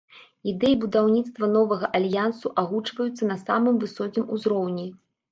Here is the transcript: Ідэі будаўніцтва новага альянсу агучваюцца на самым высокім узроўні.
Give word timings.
Ідэі 0.51 0.75
будаўніцтва 0.83 1.49
новага 1.55 1.89
альянсу 1.99 2.51
агучваюцца 2.61 3.23
на 3.33 3.37
самым 3.43 3.77
высокім 3.83 4.25
узроўні. 4.37 4.87